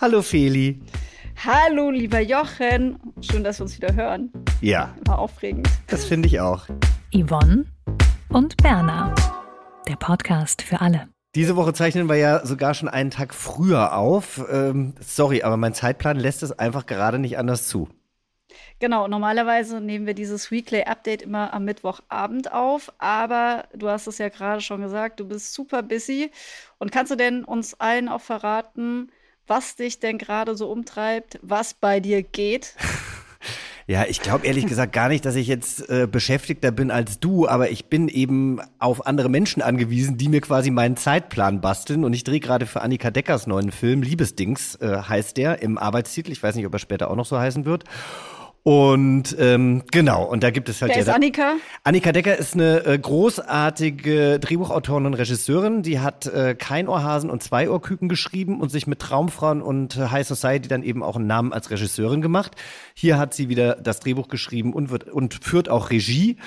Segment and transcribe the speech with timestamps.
[0.00, 0.80] Hallo Feli.
[1.44, 2.98] Hallo, lieber Jochen.
[3.20, 4.32] Schön, dass wir uns wieder hören.
[4.60, 4.92] Ja.
[5.04, 5.68] War aufregend.
[5.86, 6.66] Das finde ich auch.
[7.12, 7.64] Yvonne
[8.28, 9.14] und Berna.
[9.86, 11.08] Der Podcast für alle.
[11.36, 14.44] Diese Woche zeichnen wir ja sogar schon einen Tag früher auf.
[14.50, 17.88] Ähm, sorry, aber mein Zeitplan lässt es einfach gerade nicht anders zu.
[18.80, 24.18] Genau, normalerweise nehmen wir dieses Weekly Update immer am Mittwochabend auf, aber du hast es
[24.18, 26.32] ja gerade schon gesagt, du bist super busy.
[26.78, 29.12] Und kannst du denn uns allen auch verraten,
[29.46, 32.74] was dich denn gerade so umtreibt, was bei dir geht?
[33.86, 37.46] Ja, ich glaube ehrlich gesagt gar nicht, dass ich jetzt äh, beschäftigter bin als du,
[37.46, 42.02] aber ich bin eben auf andere Menschen angewiesen, die mir quasi meinen Zeitplan basteln.
[42.02, 46.32] Und ich drehe gerade für Annika Deckers neuen Film, Liebesdings äh, heißt der, im Arbeitstitel.
[46.32, 47.84] Ich weiß nicht, ob er später auch noch so heißen wird.
[48.64, 51.02] Und ähm, genau, und da gibt es halt Wer ja.
[51.02, 51.56] ist Annika?
[51.82, 55.82] Annika Decker ist eine äh, großartige Drehbuchautorin und Regisseurin.
[55.82, 60.08] Die hat äh, Kein Ohrhasen und Zwei Ohrküken geschrieben und sich mit Traumfrauen und äh,
[60.08, 62.52] High Society dann eben auch einen Namen als Regisseurin gemacht.
[62.94, 66.38] Hier hat sie wieder das Drehbuch geschrieben und wird und führt auch Regie.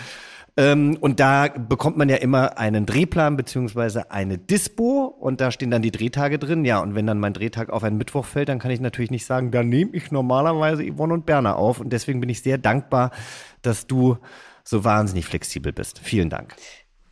[0.58, 5.70] Ähm, und da bekommt man ja immer einen Drehplan beziehungsweise eine Dispo und da stehen
[5.70, 6.66] dann die Drehtage drin.
[6.66, 9.26] Ja, und wenn dann mein Drehtag auf einen Mittwoch fällt, dann kann ich natürlich nicht
[9.26, 11.80] sagen, da nehme ich normalerweise Yvonne und Berner auf.
[11.80, 13.12] Und deswegen bin ich sehr dankbar,
[13.62, 14.18] dass du
[14.64, 16.00] so wahnsinnig flexibel bist.
[16.00, 16.56] Vielen Dank.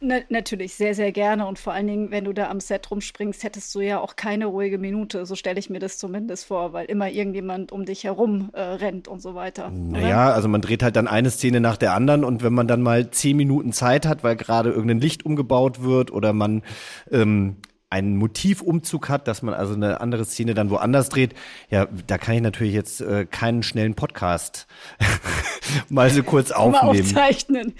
[0.08, 1.48] Na, natürlich, sehr, sehr gerne.
[1.48, 4.45] Und vor allen Dingen, wenn du da am Set rumspringst, hättest du ja auch keine
[4.45, 5.25] ruhige Minute.
[5.25, 9.08] So stelle ich mir das zumindest vor, weil immer irgendjemand um dich herum äh, rennt
[9.08, 9.72] und so weiter.
[9.72, 12.83] Naja, also man dreht halt dann eine Szene nach der anderen und wenn man dann
[12.83, 16.61] mal zehn Minuten Zeit hat, weil gerade irgendein Licht umgebaut wird oder man
[17.10, 17.55] ähm,
[17.90, 21.34] einen Motivumzug hat, dass man also eine andere Szene dann woanders dreht,
[21.70, 24.68] ja, da kann ich natürlich jetzt äh, keinen schnellen Podcast
[25.90, 27.02] mal so kurz aufnehmen.
[27.02, 27.73] aufzeichnen.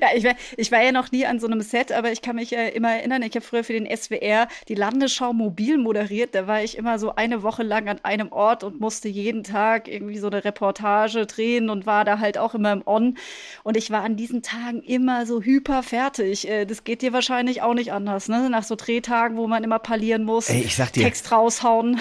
[0.00, 2.36] Ja, ich war, ich war ja noch nie an so einem Set, aber ich kann
[2.36, 6.34] mich äh, immer erinnern, ich habe früher für den SWR die Landesschau mobil moderiert.
[6.34, 9.88] Da war ich immer so eine Woche lang an einem Ort und musste jeden Tag
[9.88, 13.18] irgendwie so eine Reportage drehen und war da halt auch immer im On.
[13.62, 16.48] Und ich war an diesen Tagen immer so hyper fertig.
[16.48, 18.48] Äh, das geht dir wahrscheinlich auch nicht anders, ne?
[18.50, 22.00] Nach so Drehtagen, wo man immer parlieren muss, Ey, ich sag dir- Text raushauen.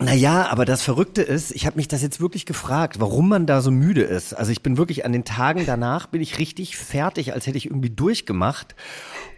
[0.00, 3.60] Naja, aber das Verrückte ist, ich habe mich das jetzt wirklich gefragt, warum man da
[3.60, 4.32] so müde ist.
[4.32, 7.66] Also ich bin wirklich an den Tagen danach, bin ich richtig fertig, als hätte ich
[7.66, 8.74] irgendwie durchgemacht.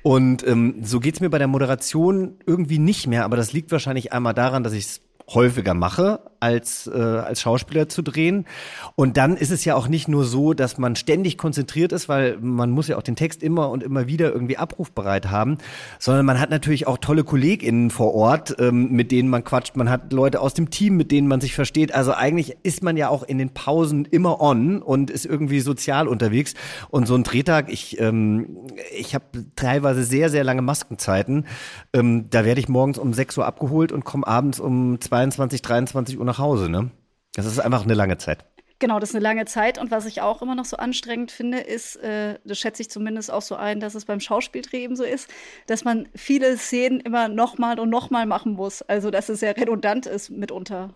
[0.03, 4.13] Und ähm, so geht's mir bei der Moderation irgendwie nicht mehr, aber das liegt wahrscheinlich
[4.15, 8.47] einmal daran, dass ich es häufiger mache, als, äh, als Schauspieler zu drehen.
[8.95, 12.39] Und dann ist es ja auch nicht nur so, dass man ständig konzentriert ist, weil
[12.41, 15.59] man muss ja auch den Text immer und immer wieder irgendwie abrufbereit haben,
[15.99, 19.77] sondern man hat natürlich auch tolle KollegInnen vor Ort, ähm, mit denen man quatscht.
[19.77, 21.93] Man hat Leute aus dem Team, mit denen man sich versteht.
[21.93, 26.07] Also eigentlich ist man ja auch in den Pausen immer on und ist irgendwie sozial
[26.07, 26.55] unterwegs.
[26.91, 29.25] Und so ein Drehtag, ich, ähm, ich habe
[29.57, 31.47] teilweise sehr, sehr lange Maskenzeiten.
[31.93, 36.19] Ähm, da werde ich morgens um 6 Uhr abgeholt und komme abends um 22, 23
[36.19, 36.69] Uhr nach Hause.
[36.69, 36.91] Ne?
[37.35, 38.45] Das ist einfach eine lange Zeit.
[38.79, 39.79] Genau, das ist eine lange Zeit.
[39.79, 43.31] Und was ich auch immer noch so anstrengend finde, ist, äh, das schätze ich zumindest
[43.31, 45.31] auch so ein, dass es beim Schauspieldreh eben so ist,
[45.67, 48.83] dass man viele Szenen immer nochmal und nochmal machen muss.
[48.83, 50.95] Also, dass es sehr redundant ist mitunter.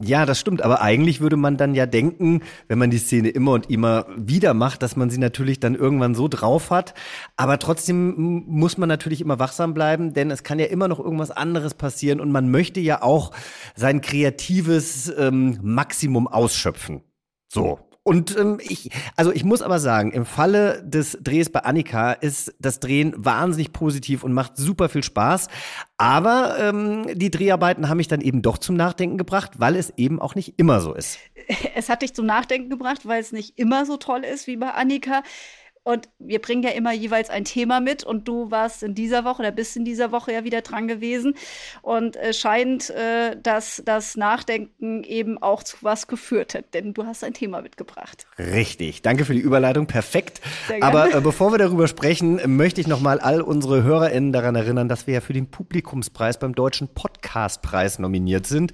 [0.00, 0.62] Ja, das stimmt.
[0.62, 4.54] Aber eigentlich würde man dann ja denken, wenn man die Szene immer und immer wieder
[4.54, 6.94] macht, dass man sie natürlich dann irgendwann so drauf hat.
[7.36, 11.30] Aber trotzdem muss man natürlich immer wachsam bleiben, denn es kann ja immer noch irgendwas
[11.30, 13.32] anderes passieren und man möchte ja auch
[13.76, 17.02] sein kreatives ähm, Maximum ausschöpfen.
[17.48, 17.78] So.
[18.04, 22.52] Und ähm, ich, also ich muss aber sagen, im Falle des Drehs bei Annika ist
[22.58, 25.46] das Drehen wahnsinnig positiv und macht super viel Spaß.
[25.98, 30.20] Aber ähm, die Dreharbeiten haben mich dann eben doch zum Nachdenken gebracht, weil es eben
[30.20, 31.18] auch nicht immer so ist.
[31.74, 34.70] Es hat dich zum Nachdenken gebracht, weil es nicht immer so toll ist wie bei
[34.70, 35.22] Annika.
[35.84, 39.42] Und wir bringen ja immer jeweils ein Thema mit und du warst in dieser Woche
[39.42, 41.34] oder bist in dieser Woche ja wieder dran gewesen.
[41.82, 47.04] Und es scheint, äh, dass das Nachdenken eben auch zu was geführt hat, denn du
[47.04, 48.28] hast ein Thema mitgebracht.
[48.38, 49.02] Richtig.
[49.02, 49.86] Danke für die Überleitung.
[49.86, 50.40] Perfekt.
[50.80, 55.08] Aber äh, bevor wir darüber sprechen, möchte ich nochmal all unsere HörerInnen daran erinnern, dass
[55.08, 58.72] wir ja für den Publikumspreis beim Deutschen Podcastpreis nominiert sind.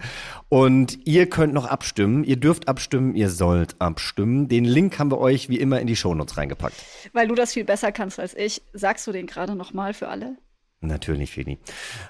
[0.50, 2.22] Und ihr könnt noch abstimmen.
[2.24, 4.48] Ihr dürft abstimmen, ihr sollt abstimmen.
[4.48, 6.76] Den Link haben wir euch wie immer in die Shownotes reingepackt.
[7.12, 10.08] Weil du das viel besser kannst als ich, sagst du den gerade noch mal für
[10.08, 10.36] alle?
[10.80, 11.58] Natürlich, Feni.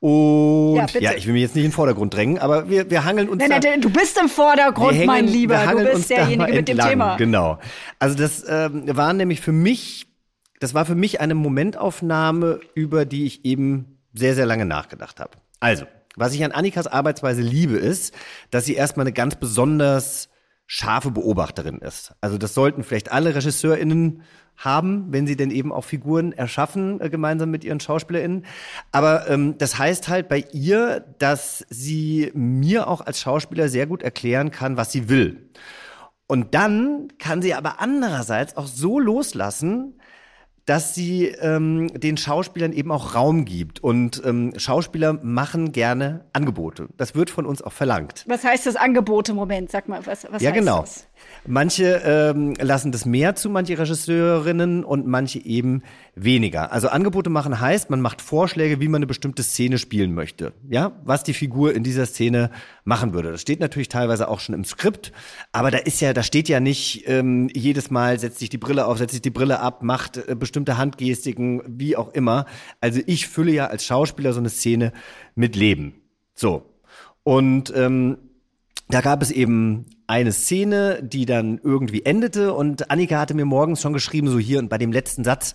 [0.00, 3.04] Und Ja, ja, ich will mich jetzt nicht in den Vordergrund drängen, aber wir, wir
[3.04, 5.62] hangeln uns Nein, da, nein, du bist im Vordergrund, hängen- mein Lieber.
[5.66, 6.78] Du bist derjenige mit dem.
[6.78, 7.16] Thema.
[7.18, 7.58] Genau.
[7.98, 10.06] Also das ähm, war nämlich für mich,
[10.58, 15.32] das war für mich eine Momentaufnahme, über die ich eben sehr, sehr lange nachgedacht habe.
[15.60, 15.84] Also,
[16.16, 18.14] was ich an Annikas Arbeitsweise liebe, ist,
[18.50, 20.28] dass sie erstmal eine ganz besonders
[20.66, 22.14] scharfe Beobachterin ist.
[22.20, 24.22] Also das sollten vielleicht alle RegisseurInnen
[24.56, 28.44] haben, wenn sie denn eben auch Figuren erschaffen, äh, gemeinsam mit ihren SchauspielerInnen.
[28.90, 34.02] Aber ähm, das heißt halt bei ihr, dass sie mir auch als Schauspieler sehr gut
[34.02, 35.50] erklären kann, was sie will.
[36.26, 40.00] Und dann kann sie aber andererseits auch so loslassen,
[40.66, 43.80] dass sie ähm, den Schauspielern eben auch Raum gibt.
[43.80, 46.88] Und ähm, Schauspieler machen gerne Angebote.
[46.96, 48.24] Das wird von uns auch verlangt.
[48.28, 49.34] Was heißt das Angebote?
[49.34, 50.80] Moment, sag mal, was, was Ja, heißt genau.
[50.82, 51.06] das?
[51.46, 55.82] Manche ähm, lassen das mehr zu, manche Regisseurinnen und manche eben
[56.14, 56.72] weniger.
[56.72, 60.52] Also Angebote machen heißt, man macht Vorschläge, wie man eine bestimmte Szene spielen möchte.
[60.68, 62.50] Ja, was die Figur in dieser Szene
[62.84, 63.30] machen würde.
[63.32, 65.12] Das steht natürlich teilweise auch schon im Skript,
[65.52, 68.86] aber da ist ja, da steht ja nicht ähm, jedes Mal setzt sich die Brille
[68.86, 72.44] auf, setzt sich die Brille ab, macht äh, bestimmte Handgestiken, wie auch immer.
[72.82, 74.92] Also ich fülle ja als Schauspieler so eine Szene
[75.34, 75.94] mit Leben.
[76.34, 76.62] So.
[77.22, 78.18] Und ähm,
[78.88, 83.80] da gab es eben eine Szene, die dann irgendwie endete und Annika hatte mir morgens
[83.80, 85.54] schon geschrieben, so hier und bei dem letzten Satz,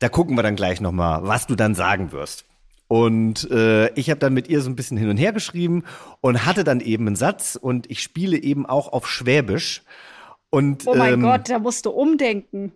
[0.00, 2.44] da gucken wir dann gleich nochmal, was du dann sagen wirst.
[2.88, 5.84] Und äh, ich habe dann mit ihr so ein bisschen hin und her geschrieben
[6.20, 9.82] und hatte dann eben einen Satz und ich spiele eben auch auf Schwäbisch.
[10.50, 12.72] Und Oh mein ähm, Gott, da musst du umdenken.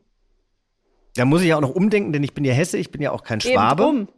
[1.17, 3.13] Da muss ich ja auch noch umdenken, denn ich bin ja Hesse, ich bin ja
[3.13, 3.85] auch kein Schwabe.
[3.85, 4.09] Eben.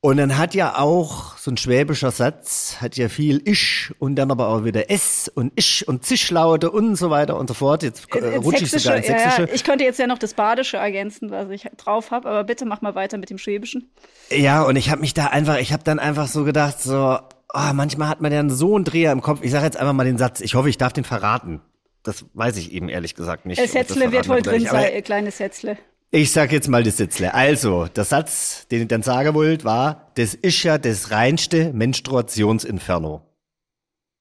[0.00, 4.30] Und dann hat ja auch so ein schwäbischer Satz, hat ja viel Ich und dann
[4.30, 7.82] aber auch wieder S und Ich und Zischlaute und so weiter und so fort.
[7.82, 9.42] Jetzt äh, Ins rutsche ich sogar ins Sächsische.
[9.42, 9.48] ja.
[9.52, 12.80] Ich könnte jetzt ja noch das Badische ergänzen, was ich drauf habe, aber bitte mach
[12.80, 13.90] mal weiter mit dem Schwäbischen.
[14.30, 17.18] Ja, und ich habe mich da einfach, ich habe dann einfach so gedacht, so,
[17.52, 19.40] oh, manchmal hat man ja so einen Dreher im Kopf.
[19.42, 21.60] Ich sage jetzt einfach mal den Satz, ich hoffe, ich darf den verraten.
[22.08, 23.58] Das weiß ich eben ehrlich gesagt nicht.
[23.58, 25.76] Das ich das Setzle wird wohl drin sein, äh, kleines Setzle.
[26.10, 27.34] Ich sag jetzt mal das Sitzle.
[27.34, 33.20] Also, der Satz, den ich dann sagen wollte, war, das ist ja das reinste Menstruationsinferno.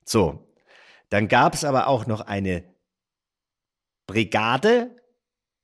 [0.03, 0.45] So.
[1.07, 2.65] Dann gab es aber auch noch eine
[4.05, 4.91] Brigade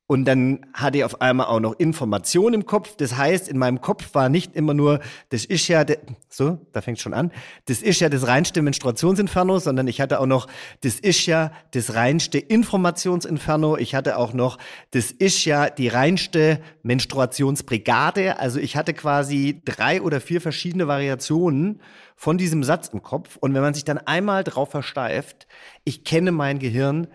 [0.06, 2.94] und dann hatte ich auf einmal auch noch Information im Kopf.
[2.96, 5.84] Das heißt, in meinem Kopf war nicht immer nur, das ist ja,
[6.28, 7.32] so, da fängt schon an,
[7.64, 10.46] das ist ja das reinste Menstruationsinferno, sondern ich hatte auch noch,
[10.82, 13.78] das ist ja das reinste Informationsinferno.
[13.78, 14.58] Ich hatte auch noch,
[14.90, 18.38] das ist ja die reinste Menstruationsbrigade.
[18.38, 21.80] Also ich hatte quasi drei oder vier verschiedene Variationen
[22.14, 23.36] von diesem Satz im Kopf.
[23.36, 25.46] Und wenn man sich dann einmal drauf versteift,
[25.84, 27.08] ich kenne mein Gehirn,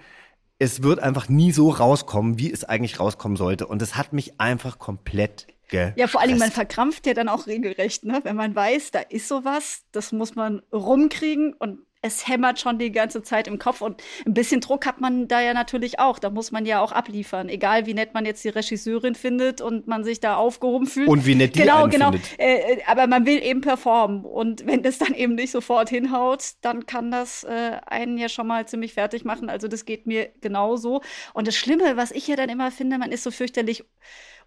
[0.59, 3.65] es wird einfach nie so rauskommen, wie es eigentlich rauskommen sollte.
[3.65, 5.93] Und es hat mich einfach komplett ge.
[5.95, 8.19] Ja, vor allen Dingen, man verkrampft ja dann auch regelrecht, ne?
[8.23, 12.91] Wenn man weiß, da ist sowas, das muss man rumkriegen und es hämmert schon die
[12.91, 16.17] ganze Zeit im Kopf und ein bisschen Druck hat man da ja natürlich auch.
[16.17, 19.87] Da muss man ja auch abliefern, egal wie nett man jetzt die Regisseurin findet und
[19.87, 21.09] man sich da aufgehoben fühlt.
[21.09, 22.11] Und wie nett die genau, einen genau.
[22.11, 22.39] findet.
[22.39, 26.53] Äh, äh, aber man will eben performen und wenn das dann eben nicht sofort hinhaut,
[26.61, 29.49] dann kann das äh, einen ja schon mal ziemlich fertig machen.
[29.49, 31.01] Also das geht mir genauso.
[31.33, 33.83] Und das Schlimme, was ich ja dann immer finde, man ist so fürchterlich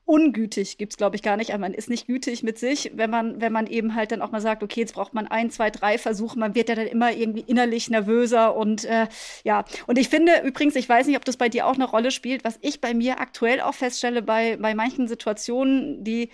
[0.05, 1.51] ungütig gibt's glaube ich gar nicht.
[1.53, 4.31] Aber man ist nicht gütig mit sich, wenn man, wenn man eben halt dann auch
[4.31, 6.39] mal sagt, okay, jetzt braucht man ein, zwei, drei Versuche.
[6.39, 9.07] Man wird ja dann immer irgendwie innerlich nervöser und äh,
[9.45, 9.65] ja.
[9.87, 12.45] Und ich finde übrigens, ich weiß nicht, ob das bei dir auch eine Rolle spielt,
[12.45, 16.31] was ich bei mir aktuell auch feststelle, bei, bei manchen Situationen, die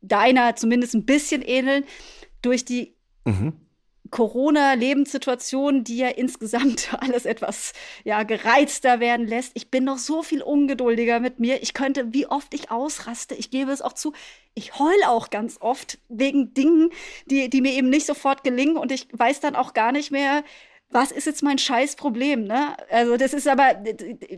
[0.00, 1.84] deiner zumindest ein bisschen ähneln,
[2.40, 2.94] durch die
[3.28, 3.52] Mhm.
[4.10, 7.72] Corona-Lebenssituation, die ja insgesamt alles etwas
[8.04, 9.52] ja, gereizter werden lässt.
[9.54, 11.62] Ich bin noch so viel ungeduldiger mit mir.
[11.62, 14.12] Ich könnte, wie oft ich ausraste, ich gebe es auch zu,
[14.54, 16.90] ich heul auch ganz oft wegen Dingen,
[17.26, 20.42] die, die mir eben nicht sofort gelingen und ich weiß dann auch gar nicht mehr,
[20.90, 22.74] was ist jetzt mein Scheißproblem, ne?
[22.90, 23.74] Also das ist aber,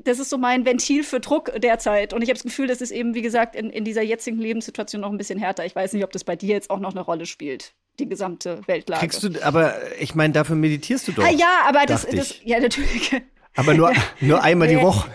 [0.05, 2.13] das ist so mein Ventil für Druck derzeit.
[2.13, 5.01] Und ich habe das Gefühl, das ist eben, wie gesagt, in, in dieser jetzigen Lebenssituation
[5.01, 5.65] noch ein bisschen härter.
[5.65, 8.61] Ich weiß nicht, ob das bei dir jetzt auch noch eine Rolle spielt, die gesamte
[8.67, 9.01] Weltlage.
[9.01, 11.25] Kriegst du, aber ich meine, dafür meditierst du doch.
[11.25, 13.13] ah ja, aber das, das, ja natürlich.
[13.57, 14.81] Aber nur, nur einmal die.
[14.81, 15.11] Woche.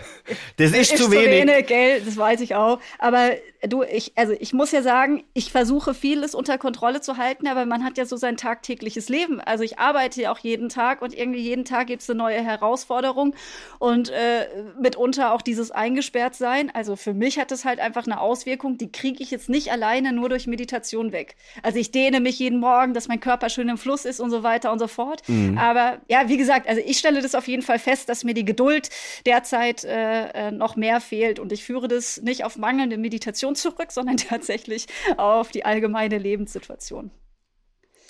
[0.56, 1.66] Das ist, ist zu wenig.
[1.66, 2.80] gell, das weiß ich auch.
[2.98, 3.30] Aber
[3.62, 7.66] du, ich, also ich muss ja sagen, ich versuche vieles unter Kontrolle zu halten, aber
[7.66, 9.40] man hat ja so sein tagtägliches Leben.
[9.40, 12.42] Also ich arbeite ja auch jeden Tag und irgendwie jeden Tag gibt es eine neue
[12.42, 13.34] Herausforderung
[13.78, 14.46] und äh,
[14.80, 16.70] mitunter auch dieses Eingesperrtsein.
[16.74, 20.12] Also für mich hat das halt einfach eine Auswirkung, die kriege ich jetzt nicht alleine
[20.12, 21.36] nur durch Meditation weg.
[21.62, 24.42] Also ich dehne mich jeden Morgen, dass mein Körper schön im Fluss ist und so
[24.42, 25.22] weiter und so fort.
[25.58, 28.44] Aber ja, wie gesagt, also ich stelle das auf jeden Fall fest, dass mir die
[28.44, 28.90] Geduld
[29.24, 31.38] derzeit äh, äh, noch mehr fehlt.
[31.38, 34.86] Und ich führe das nicht auf mangelnde Meditation zurück, sondern tatsächlich
[35.16, 37.10] auf die allgemeine Lebenssituation.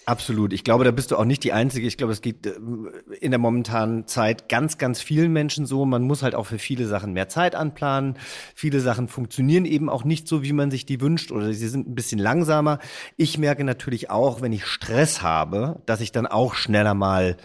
[0.07, 0.53] Absolut.
[0.53, 1.85] Ich glaube, da bist du auch nicht die Einzige.
[1.89, 2.53] Ich glaube, es geht äh,
[3.21, 5.85] in der momentanen Zeit ganz, ganz vielen Menschen so.
[5.85, 8.17] Man muss halt auch für viele Sachen mehr Zeit anplanen.
[8.55, 11.89] Viele Sachen funktionieren eben auch nicht so, wie man sich die wünscht oder sie sind
[11.89, 12.79] ein bisschen langsamer.
[13.17, 17.37] Ich merke natürlich auch, wenn ich Stress habe, dass ich dann auch schneller mal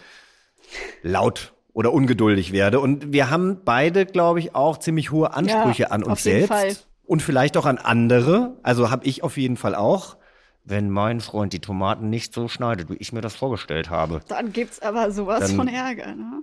[1.02, 2.78] laut oder ungeduldig werde.
[2.78, 6.46] Und wir haben beide, glaube ich, auch ziemlich hohe Ansprüche Ja, an uns auf jeden
[6.46, 6.48] selbst.
[6.48, 6.91] Fall.
[7.12, 8.56] Und vielleicht auch an andere.
[8.62, 10.16] Also habe ich auf jeden Fall auch.
[10.64, 14.50] Wenn mein Freund die Tomaten nicht so schneidet, wie ich mir das vorgestellt habe, Dann
[14.50, 16.14] gibt's aber sowas Dann- von Ärger.
[16.14, 16.42] Ne?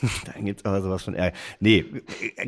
[0.34, 1.36] dann gibt's aber sowas von Ärger.
[1.60, 1.84] Nee,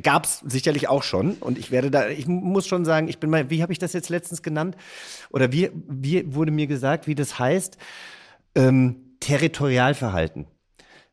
[0.02, 1.34] gab's sicherlich auch schon.
[1.34, 3.92] Und ich werde da, ich muss schon sagen, ich bin mal, wie habe ich das
[3.92, 4.78] jetzt letztens genannt?
[5.28, 7.76] Oder wie, wie wurde mir gesagt, wie das heißt?
[8.54, 10.46] Ähm, Territorialverhalten.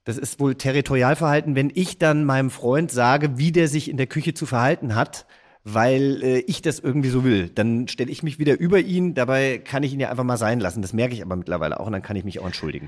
[0.06, 4.08] Das ist wohl Territorialverhalten, wenn ich dann meinem Freund sage, wie der sich in der
[4.08, 5.26] Küche zu verhalten hat,
[5.68, 7.50] weil äh, ich das irgendwie so will.
[7.50, 10.60] Dann stelle ich mich wieder über ihn, dabei kann ich ihn ja einfach mal sein
[10.60, 10.84] lassen.
[10.84, 12.88] Das merke ich aber mittlerweile auch und dann kann ich mich auch entschuldigen.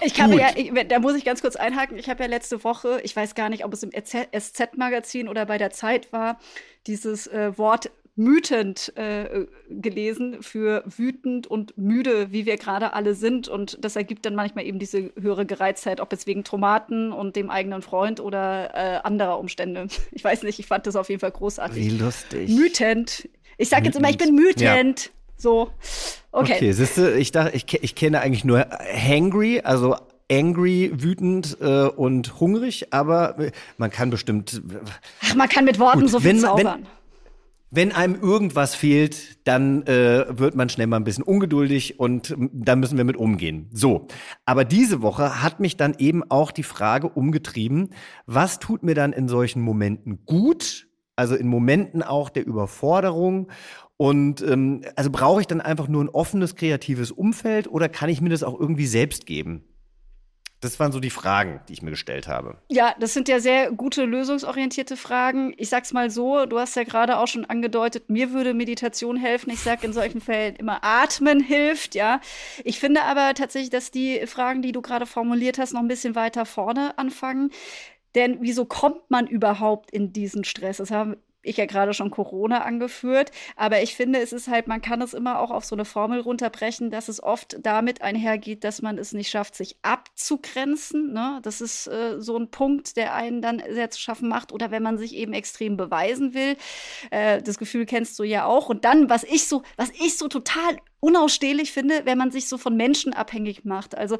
[0.00, 1.96] Ich habe ja, ich, da muss ich ganz kurz einhaken.
[1.96, 5.56] Ich habe ja letzte Woche, ich weiß gar nicht, ob es im SZ-Magazin oder bei
[5.56, 6.40] der Zeit war,
[6.88, 13.46] dieses äh, Wort mütend äh, gelesen für wütend und müde, wie wir gerade alle sind.
[13.48, 17.50] Und das ergibt dann manchmal eben diese höhere Gereiztheit, ob jetzt wegen Tomaten und dem
[17.50, 19.86] eigenen Freund oder äh, anderer Umstände.
[20.12, 21.76] Ich weiß nicht, ich fand das auf jeden Fall großartig.
[21.76, 22.48] Wie lustig.
[22.48, 23.28] Mütend.
[23.58, 25.10] Ich sag jetzt immer, ich bin mütend.
[25.36, 25.70] So.
[26.32, 26.54] Okay.
[26.54, 29.94] Okay, siehst du, ich dachte, ich, ich kenne eigentlich nur hangry, also
[30.30, 33.36] angry, wütend äh, und hungrig, aber
[33.76, 34.62] man kann bestimmt,
[35.22, 36.86] Ach, man kann mit Worten Gut, so viel wenn man- wenn- zaubern.
[37.70, 42.50] Wenn einem irgendwas fehlt, dann äh, wird man schnell mal ein bisschen ungeduldig und ähm,
[42.52, 43.68] da müssen wir mit umgehen.
[43.72, 44.06] So,
[44.44, 47.90] aber diese Woche hat mich dann eben auch die Frage umgetrieben,
[48.26, 50.88] was tut mir dann in solchen Momenten gut?
[51.16, 53.48] Also in Momenten auch der Überforderung.
[53.96, 58.20] Und ähm, also brauche ich dann einfach nur ein offenes, kreatives Umfeld oder kann ich
[58.20, 59.64] mir das auch irgendwie selbst geben?
[60.60, 62.56] Das waren so die Fragen, die ich mir gestellt habe.
[62.68, 65.54] Ja, das sind ja sehr gute lösungsorientierte Fragen.
[65.58, 69.50] Ich sag's mal so, du hast ja gerade auch schon angedeutet, mir würde Meditation helfen.
[69.50, 72.20] Ich sag in solchen Fällen immer atmen hilft, ja.
[72.64, 76.14] Ich finde aber tatsächlich, dass die Fragen, die du gerade formuliert hast, noch ein bisschen
[76.14, 77.50] weiter vorne anfangen.
[78.14, 80.78] Denn wieso kommt man überhaupt in diesen Stress?
[80.78, 84.82] Das haben ich ja gerade schon Corona angeführt, aber ich finde, es ist halt, man
[84.82, 88.82] kann es immer auch auf so eine Formel runterbrechen, dass es oft damit einhergeht, dass
[88.82, 91.12] man es nicht schafft, sich abzugrenzen.
[91.12, 91.40] Ne?
[91.42, 94.52] Das ist äh, so ein Punkt, der einen dann sehr zu schaffen macht.
[94.52, 96.56] Oder wenn man sich eben extrem beweisen will.
[97.10, 98.68] Äh, das Gefühl kennst du ja auch.
[98.68, 100.76] Und dann, was ich so, was ich so total
[101.06, 103.96] unausstehlich finde, wenn man sich so von Menschen abhängig macht.
[103.96, 104.18] Also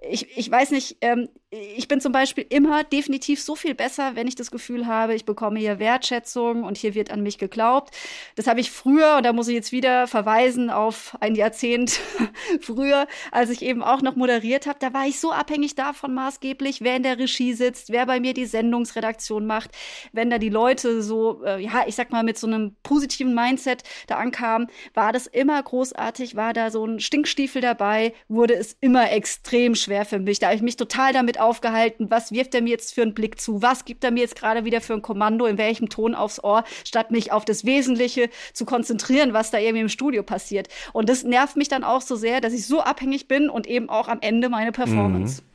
[0.00, 4.26] ich, ich weiß nicht, ähm, ich bin zum Beispiel immer definitiv so viel besser, wenn
[4.26, 7.94] ich das Gefühl habe, ich bekomme hier Wertschätzung und hier wird an mich geglaubt.
[8.34, 12.00] Das habe ich früher, und da muss ich jetzt wieder verweisen auf ein Jahrzehnt
[12.62, 16.80] früher, als ich eben auch noch moderiert habe, da war ich so abhängig davon maßgeblich,
[16.80, 19.72] wer in der Regie sitzt, wer bei mir die Sendungsredaktion macht,
[20.12, 23.82] wenn da die Leute so, äh, ja, ich sag mal, mit so einem positiven Mindset
[24.06, 29.10] da ankamen, war das immer großartig, war da so ein Stinkstiefel dabei, wurde es immer
[29.10, 30.38] extrem schwer für mich.
[30.38, 33.40] Da habe ich mich total damit aufgehalten, was wirft er mir jetzt für einen Blick
[33.40, 36.42] zu, was gibt er mir jetzt gerade wieder für ein Kommando, in welchem Ton aufs
[36.42, 40.68] Ohr, statt mich auf das Wesentliche zu konzentrieren, was da irgendwie im Studio passiert.
[40.92, 43.88] Und das nervt mich dann auch so sehr, dass ich so abhängig bin und eben
[43.88, 45.42] auch am Ende meine Performance.
[45.42, 45.52] Mhm.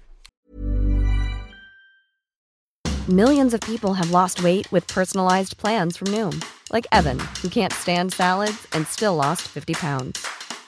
[3.10, 6.44] Millions of people have lost weight with personalized plans from Noom,
[6.74, 10.28] like Evan, who can't stand salads and still lost 50 pounds.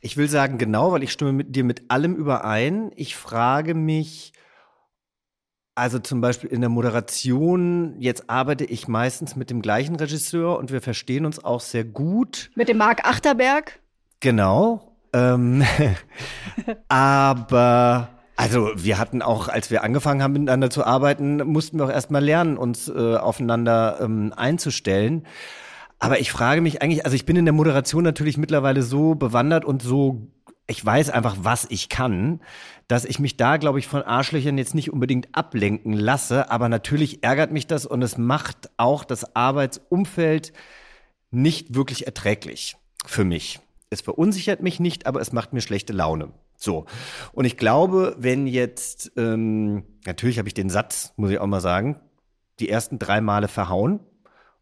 [0.00, 2.92] ich will sagen, genau, weil ich stimme mit dir mit allem überein.
[2.96, 4.32] Ich frage mich,
[5.74, 10.72] also zum Beispiel in der Moderation, jetzt arbeite ich meistens mit dem gleichen Regisseur und
[10.72, 12.50] wir verstehen uns auch sehr gut.
[12.54, 13.78] Mit dem Marc Achterberg?
[14.20, 14.96] Genau.
[15.12, 15.64] Ähm,
[16.88, 21.90] aber also wir hatten auch, als wir angefangen haben miteinander zu arbeiten, mussten wir auch
[21.90, 25.26] erstmal lernen, uns äh, aufeinander ähm, einzustellen.
[25.98, 29.64] Aber ich frage mich eigentlich, also ich bin in der Moderation natürlich mittlerweile so bewandert
[29.64, 30.30] und so
[30.70, 32.40] ich weiß einfach, was ich kann,
[32.88, 36.50] dass ich mich da, glaube ich, von Arschlöchern jetzt nicht unbedingt ablenken lasse.
[36.50, 40.52] Aber natürlich ärgert mich das und es macht auch das Arbeitsumfeld
[41.30, 42.76] nicht wirklich erträglich
[43.06, 43.60] für mich.
[43.88, 46.32] Es verunsichert mich nicht, aber es macht mir schlechte Laune.
[46.56, 46.84] So.
[47.32, 51.62] Und ich glaube, wenn jetzt, ähm, natürlich habe ich den Satz, muss ich auch mal
[51.62, 51.98] sagen,
[52.60, 54.00] die ersten drei Male verhauen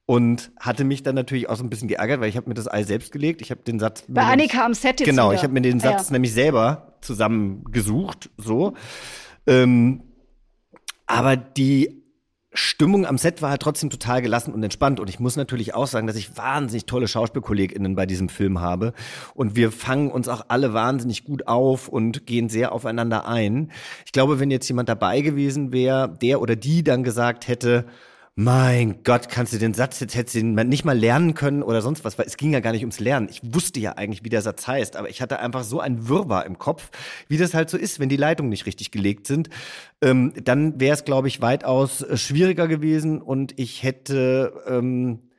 [0.07, 2.71] und hatte mich dann natürlich auch so ein bisschen geärgert, weil ich habe mir das
[2.71, 3.43] Ei selbst gelegt.
[3.43, 5.35] Ich habe den Satz bei Annika am Set jetzt genau, wieder.
[5.35, 6.13] ich habe mir den Satz ah, ja.
[6.13, 8.75] nämlich selber zusammengesucht, so.
[9.47, 10.03] Ähm,
[11.07, 12.03] aber die
[12.53, 14.99] Stimmung am Set war halt trotzdem total gelassen und entspannt.
[14.99, 18.93] Und ich muss natürlich auch sagen, dass ich wahnsinnig tolle SchauspielkollegInnen bei diesem Film habe.
[19.35, 23.71] Und wir fangen uns auch alle wahnsinnig gut auf und gehen sehr aufeinander ein.
[24.07, 27.87] Ich glaube, wenn jetzt jemand dabei gewesen wäre, der oder die dann gesagt hätte,
[28.39, 31.81] mein Gott, kannst du den Satz jetzt hättest du ihn nicht mal lernen können oder
[31.81, 33.29] sonst was, weil es ging ja gar nicht ums Lernen.
[33.31, 36.45] Ich wusste ja eigentlich, wie der Satz heißt, aber ich hatte einfach so ein Wirrwarr
[36.45, 36.91] im Kopf,
[37.29, 39.49] wie das halt so ist, wenn die Leitungen nicht richtig gelegt sind.
[40.03, 45.31] Ähm, dann wäre es, glaube ich, weitaus äh, schwieriger gewesen und ich hätte ähm,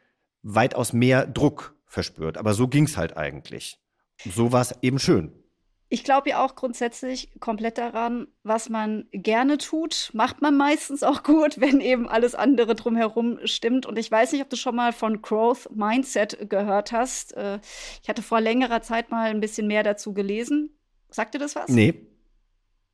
[0.41, 2.35] weitaus mehr Druck verspürt.
[2.35, 3.79] Aber so ging's halt eigentlich.
[4.25, 5.31] So war es eben schön.
[5.89, 11.23] Ich glaube ja auch grundsätzlich komplett daran, was man gerne tut, macht man meistens auch
[11.23, 13.85] gut, wenn eben alles andere drumherum stimmt.
[13.85, 17.35] Und ich weiß nicht, ob du schon mal von Growth Mindset gehört hast.
[17.37, 17.59] Äh,
[18.01, 20.77] ich hatte vor längerer Zeit mal ein bisschen mehr dazu gelesen.
[21.09, 21.69] Sagt dir das was?
[21.69, 22.07] Nee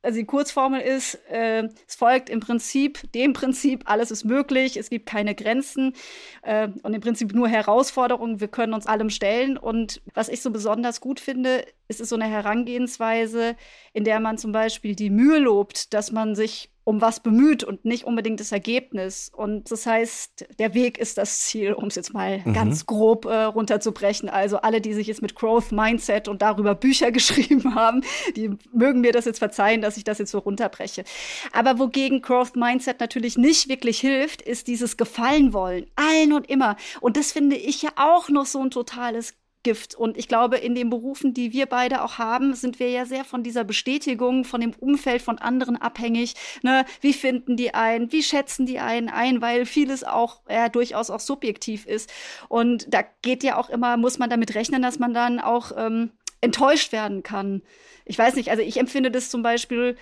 [0.04, 4.90] also die Kurzformel ist, äh, es folgt im Prinzip dem Prinzip, alles ist möglich, es
[4.90, 5.94] gibt keine Grenzen
[6.42, 9.56] äh, und im Prinzip nur Herausforderungen, wir können uns allem stellen.
[9.56, 13.56] Und was ich so besonders gut finde, ist es so eine Herangehensweise,
[13.92, 17.84] in der man zum Beispiel die Mühe lobt, dass man sich um was bemüht und
[17.84, 19.30] nicht unbedingt das Ergebnis.
[19.34, 22.52] Und das heißt, der Weg ist das Ziel, um es jetzt mal mhm.
[22.52, 24.28] ganz grob äh, runterzubrechen.
[24.28, 28.02] Also alle, die sich jetzt mit Growth Mindset und darüber Bücher geschrieben haben,
[28.36, 31.04] die mögen mir das jetzt verzeihen, dass ich das jetzt so runterbreche.
[31.52, 35.86] Aber wogegen Growth Mindset natürlich nicht wirklich hilft, ist dieses Gefallen wollen.
[35.96, 36.76] Allen und immer.
[37.00, 39.96] Und das finde ich ja auch noch so ein totales Gift.
[39.96, 43.24] Und ich glaube, in den Berufen, die wir beide auch haben, sind wir ja sehr
[43.24, 46.34] von dieser Bestätigung, von dem Umfeld von anderen abhängig.
[46.62, 46.84] Ne?
[47.00, 48.12] Wie finden die ein?
[48.12, 49.42] Wie schätzen die einen ein?
[49.42, 52.12] Weil vieles auch ja, durchaus auch subjektiv ist.
[52.48, 56.10] Und da geht ja auch immer, muss man damit rechnen, dass man dann auch ähm,
[56.40, 57.62] enttäuscht werden kann.
[58.04, 59.96] Ich weiß nicht, also ich empfinde das zum Beispiel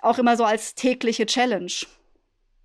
[0.00, 1.72] auch immer so als tägliche Challenge.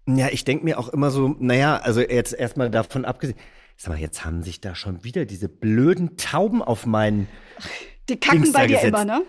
[0.05, 3.39] Ja, ich denke mir auch immer so, naja, also jetzt erstmal davon abgesehen,
[3.83, 7.27] Sag mal, jetzt haben sich da schon wieder diese blöden Tauben auf meinen.
[8.07, 9.23] Die kacken Dings bei dir immer, ne?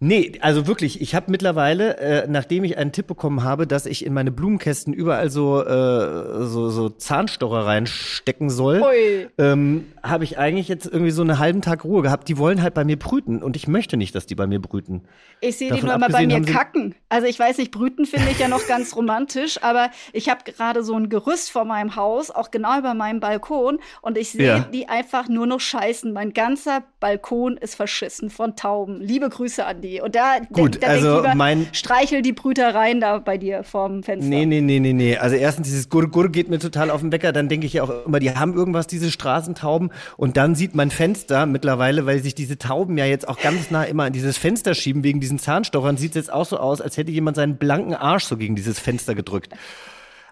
[0.00, 4.06] Nee, also wirklich, ich habe mittlerweile, äh, nachdem ich einen Tipp bekommen habe, dass ich
[4.06, 10.68] in meine Blumenkästen überall so, äh, so, so Zahnstocher reinstecken soll, ähm, habe ich eigentlich
[10.68, 12.28] jetzt irgendwie so einen halben Tag Ruhe gehabt.
[12.28, 15.02] Die wollen halt bei mir brüten und ich möchte nicht, dass die bei mir brüten.
[15.40, 16.94] Ich sehe die nur immer bei mir kacken.
[17.08, 20.84] Also ich weiß nicht, brüten finde ich ja noch ganz romantisch, aber ich habe gerade
[20.84, 24.58] so ein Gerüst vor meinem Haus, auch genau über meinem Balkon und ich sehe ja.
[24.60, 26.12] die einfach nur noch scheißen.
[26.12, 29.00] Mein ganzer Balkon ist verschissen von Tauben.
[29.00, 30.00] Liebe Grüße an die die.
[30.00, 34.28] Und da, Gut, da also lieber, mein streichel die Brütereien da bei dir vorm Fenster.
[34.28, 35.16] Nee, nee, nee, nee, nee.
[35.16, 37.32] Also erstens, dieses Gurgur geht mir total auf den Wecker.
[37.32, 39.90] Dann denke ich ja auch immer, die haben irgendwas, diese Straßentauben.
[40.16, 43.84] Und dann sieht mein Fenster mittlerweile, weil sich diese Tauben ja jetzt auch ganz nah
[43.84, 46.96] immer an dieses Fenster schieben wegen diesen Zahnstochern, sieht es jetzt auch so aus, als
[46.96, 49.52] hätte jemand seinen blanken Arsch so gegen dieses Fenster gedrückt.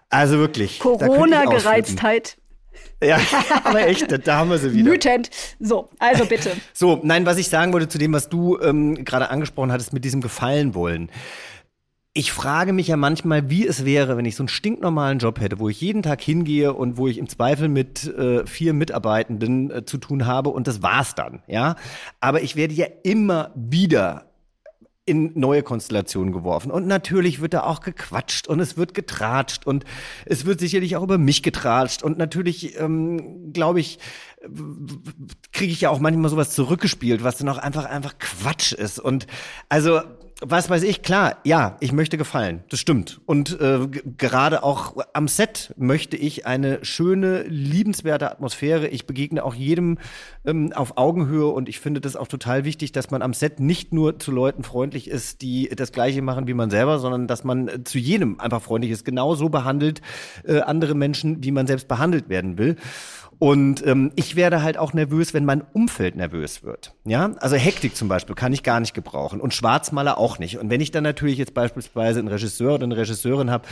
[0.09, 0.79] Also wirklich.
[0.79, 2.37] Corona-Gereiztheit.
[3.01, 3.19] Ja,
[3.63, 4.91] aber echt, da haben wir sie wieder.
[4.91, 5.29] Wütend.
[5.59, 6.51] So, also bitte.
[6.73, 10.05] So, nein, was ich sagen wollte zu dem, was du ähm, gerade angesprochen hattest mit
[10.05, 11.09] diesem Gefallen wollen.
[12.13, 15.59] Ich frage mich ja manchmal, wie es wäre, wenn ich so einen stinknormalen Job hätte,
[15.59, 19.85] wo ich jeden Tag hingehe und wo ich im Zweifel mit äh, vier Mitarbeitenden äh,
[19.85, 21.75] zu tun habe und das war's dann, ja.
[22.19, 24.26] Aber ich werde ja immer wieder
[25.07, 26.69] in neue Konstellationen geworfen.
[26.69, 29.85] Und natürlich wird da auch gequatscht und es wird getratscht und
[30.25, 32.03] es wird sicherlich auch über mich getratscht.
[32.03, 33.99] Und natürlich, ähm, glaube ich,
[35.53, 38.99] kriege ich ja auch manchmal sowas zurückgespielt, was dann auch einfach, einfach Quatsch ist.
[38.99, 39.27] Und
[39.69, 40.01] also
[40.41, 43.19] was weiß ich, klar, ja, ich möchte gefallen, das stimmt.
[43.25, 48.87] Und äh, gerade auch am Set möchte ich eine schöne, liebenswerte Atmosphäre.
[48.87, 49.97] Ich begegne auch jedem
[50.45, 53.93] ähm, auf Augenhöhe und ich finde das auch total wichtig, dass man am Set nicht
[53.93, 57.67] nur zu Leuten freundlich ist, die das Gleiche machen wie man selber, sondern dass man
[57.67, 60.01] äh, zu jedem einfach freundlich ist, genauso behandelt
[60.43, 62.75] äh, andere Menschen, wie man selbst behandelt werden will.
[63.39, 66.93] Und ähm, ich werde halt auch nervös, wenn mein Umfeld nervös wird.
[67.05, 70.57] Ja, also Hektik zum Beispiel kann ich gar nicht gebrauchen und Schwarzmaler auch nicht.
[70.57, 73.67] Und wenn ich dann natürlich jetzt beispielsweise einen Regisseur oder eine Regisseurin habe,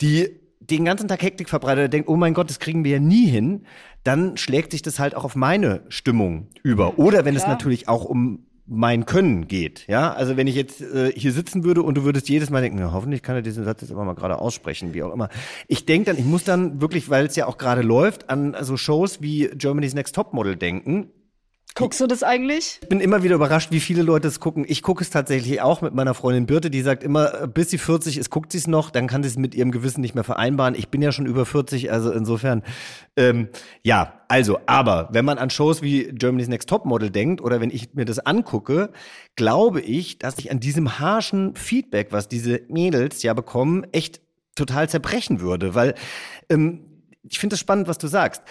[0.00, 2.98] die den ganzen Tag Hektik verbreitet und denkt, oh mein Gott, das kriegen wir ja
[2.98, 3.64] nie hin,
[4.04, 6.98] dann schlägt sich das halt auch auf meine Stimmung über.
[6.98, 7.46] Oder wenn Klar.
[7.46, 9.86] es natürlich auch um mein Können geht.
[9.86, 12.78] Ja, also wenn ich jetzt äh, hier sitzen würde und du würdest jedes Mal denken,
[12.78, 15.28] ja, hoffentlich kann er diesen Satz jetzt immer mal gerade aussprechen, wie auch immer.
[15.68, 18.76] Ich denke dann, ich muss dann wirklich, weil es ja auch gerade läuft, an so
[18.76, 21.10] Shows wie Germany's Next Topmodel denken,
[21.78, 22.78] Guckst du das eigentlich?
[22.80, 24.64] Ich bin immer wieder überrascht, wie viele Leute es gucken.
[24.66, 28.16] Ich gucke es tatsächlich auch mit meiner Freundin Birte, die sagt immer, bis sie 40
[28.16, 30.74] ist, guckt sie es noch, dann kann sie es mit ihrem Gewissen nicht mehr vereinbaren.
[30.74, 32.62] Ich bin ja schon über 40, also insofern,
[33.18, 33.50] ähm,
[33.82, 37.92] ja, also, aber wenn man an Shows wie Germany's Next Topmodel denkt oder wenn ich
[37.92, 38.90] mir das angucke,
[39.36, 44.22] glaube ich, dass ich an diesem harschen Feedback, was diese Mädels ja bekommen, echt
[44.54, 45.94] total zerbrechen würde, weil
[46.48, 48.42] ähm, ich finde es spannend, was du sagst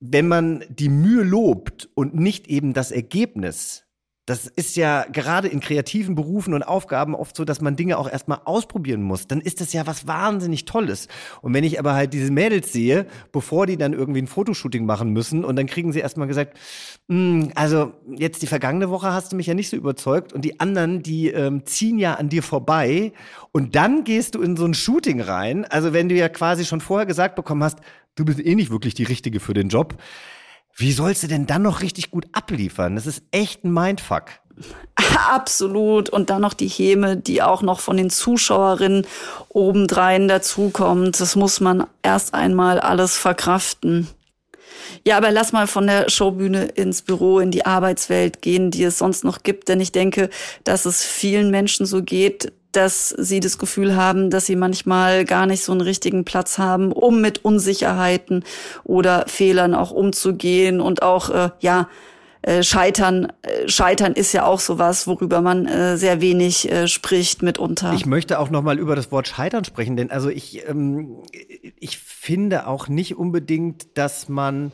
[0.00, 3.84] wenn man die Mühe lobt und nicht eben das Ergebnis,
[4.28, 8.10] das ist ja gerade in kreativen Berufen und Aufgaben oft so, dass man Dinge auch
[8.10, 9.26] erstmal ausprobieren muss.
[9.26, 11.08] Dann ist das ja was wahnsinnig Tolles.
[11.40, 15.14] Und wenn ich aber halt diese Mädels sehe, bevor die dann irgendwie ein Fotoshooting machen
[15.14, 16.58] müssen und dann kriegen sie erstmal gesagt,
[17.08, 20.60] hm, also jetzt die vergangene Woche hast du mich ja nicht so überzeugt und die
[20.60, 23.12] anderen, die ähm, ziehen ja an dir vorbei
[23.52, 25.64] und dann gehst du in so ein Shooting rein.
[25.64, 27.78] Also wenn du ja quasi schon vorher gesagt bekommen hast,
[28.14, 29.96] du bist eh nicht wirklich die Richtige für den Job
[30.78, 32.94] wie sollst du denn dann noch richtig gut abliefern?
[32.94, 34.26] Das ist echt ein Mindfuck.
[35.28, 36.08] Absolut.
[36.08, 39.06] Und dann noch die Häme, die auch noch von den Zuschauerinnen
[39.48, 41.20] obendrein dazukommt.
[41.20, 44.08] Das muss man erst einmal alles verkraften.
[45.04, 48.98] Ja, aber lass mal von der Showbühne ins Büro, in die Arbeitswelt gehen, die es
[48.98, 49.68] sonst noch gibt.
[49.68, 50.30] Denn ich denke,
[50.64, 55.46] dass es vielen Menschen so geht, dass sie das Gefühl haben, dass sie manchmal gar
[55.46, 58.44] nicht so einen richtigen Platz haben, um mit Unsicherheiten
[58.84, 61.88] oder Fehlern auch umzugehen und auch, äh, ja,
[62.42, 67.42] äh, Scheitern, äh, Scheitern ist ja auch sowas, worüber man äh, sehr wenig äh, spricht
[67.42, 67.94] mitunter.
[67.94, 71.16] Ich möchte auch noch mal über das Wort Scheitern sprechen, denn also ich, ähm,
[71.80, 74.70] ich finde auch nicht unbedingt, dass man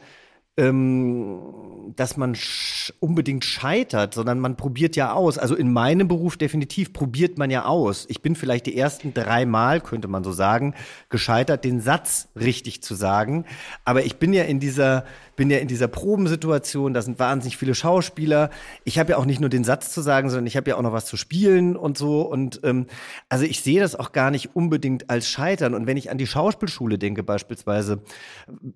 [0.57, 5.39] ähm, dass man sch unbedingt scheitert, sondern man probiert ja aus.
[5.39, 8.07] Also in meinem Beruf definitiv probiert man ja aus.
[8.09, 10.75] Ich bin vielleicht die ersten drei Mal, könnte man so sagen,
[11.09, 13.47] gescheitert, den Satz richtig zu sagen.
[13.85, 15.05] Aber ich bin ja in dieser
[15.37, 18.51] bin ja in dieser Probensituation, da sind wahnsinnig viele Schauspieler.
[18.85, 20.83] Ich habe ja auch nicht nur den Satz zu sagen, sondern ich habe ja auch
[20.83, 22.23] noch was zu spielen und so.
[22.23, 22.87] Und ähm,
[23.29, 25.75] also ich sehe das auch gar nicht unbedingt als Scheitern.
[25.75, 28.03] Und wenn ich an die Schauspielschule denke beispielsweise,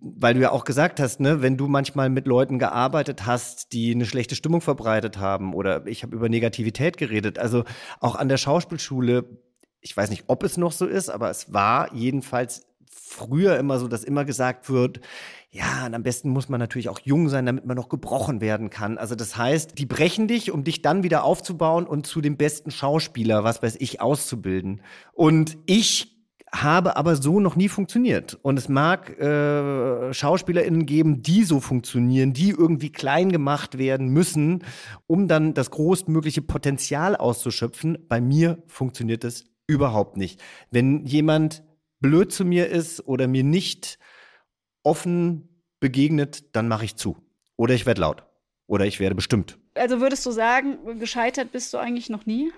[0.01, 3.93] weil du ja auch gesagt hast, ne, wenn du manchmal mit Leuten gearbeitet hast, die
[3.93, 7.39] eine schlechte Stimmung verbreitet haben oder ich habe über Negativität geredet.
[7.39, 7.65] Also
[8.01, 9.25] auch an der Schauspielschule
[9.81, 12.67] ich weiß nicht, ob es noch so ist, aber es war jedenfalls
[13.09, 15.01] früher immer so, dass immer gesagt wird,
[15.51, 18.69] ja, und am besten muss man natürlich auch jung sein, damit man noch gebrochen werden
[18.69, 18.99] kann.
[18.99, 22.71] Also das heißt, die brechen dich, um dich dann wieder aufzubauen und zu dem besten
[22.71, 24.83] Schauspieler, was weiß ich, auszubilden.
[25.15, 26.19] Und ich
[26.53, 28.39] habe aber so noch nie funktioniert.
[28.43, 34.65] Und es mag äh, SchauspielerInnen geben, die so funktionieren, die irgendwie klein gemacht werden müssen,
[35.07, 37.99] um dann das größtmögliche Potenzial auszuschöpfen.
[38.09, 40.41] Bei mir funktioniert es überhaupt nicht.
[40.71, 41.63] Wenn jemand
[42.01, 43.99] blöd zu mir ist oder mir nicht
[44.83, 47.17] offen begegnet, dann mache ich zu.
[47.57, 48.25] Oder ich werde laut.
[48.67, 49.59] Oder ich werde bestimmt.
[49.75, 52.53] Also würdest du sagen, gescheitert bist du eigentlich noch nie?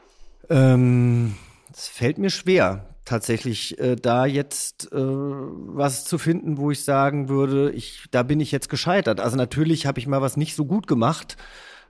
[0.48, 1.37] Ähm,
[1.72, 7.29] es fällt mir schwer, tatsächlich äh, da jetzt äh, was zu finden, wo ich sagen
[7.29, 9.20] würde, ich, da bin ich jetzt gescheitert.
[9.20, 11.37] Also natürlich habe ich mal was nicht so gut gemacht,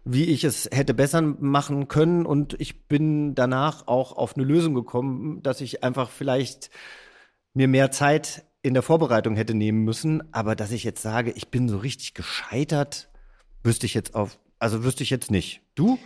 [0.05, 2.27] wie ich es hätte besser machen können.
[2.27, 6.71] Und ich bin danach auch auf eine Lösung gekommen, dass ich einfach vielleicht
[7.55, 10.33] mir mehr Zeit in der Vorbereitung hätte nehmen müssen.
[10.33, 13.09] Aber dass ich jetzt sage, ich bin so richtig gescheitert,
[13.63, 15.63] wüsste ich jetzt auf, also wüsste ich jetzt nicht.
[15.75, 15.99] Du?